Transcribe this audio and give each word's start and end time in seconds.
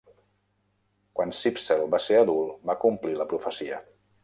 Quan 1.19 1.33
Cípsel 1.41 1.85
va 1.97 2.01
ser 2.07 2.19
adult, 2.23 2.57
va 2.73 2.79
complir 2.87 3.17
la 3.21 3.31
profecia. 3.35 3.81